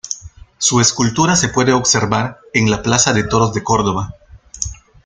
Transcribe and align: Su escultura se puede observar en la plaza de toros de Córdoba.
Su 0.57 0.79
escultura 0.81 1.35
se 1.35 1.49
puede 1.49 1.73
observar 1.73 2.39
en 2.55 2.71
la 2.71 2.81
plaza 2.81 3.13
de 3.13 3.23
toros 3.23 3.53
de 3.53 3.63
Córdoba. 3.63 4.15